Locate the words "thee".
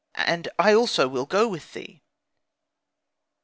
1.73-2.01